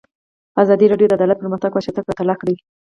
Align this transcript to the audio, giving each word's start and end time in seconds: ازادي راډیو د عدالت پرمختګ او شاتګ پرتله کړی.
ازادي 0.61 0.85
راډیو 0.91 1.09
د 1.09 1.13
عدالت 1.19 1.37
پرمختګ 1.41 1.71
او 1.73 1.83
شاتګ 1.85 2.03
پرتله 2.07 2.35
کړی. 2.41 2.55